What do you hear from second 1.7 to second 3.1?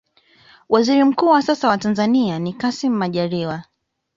tanzania ni kassim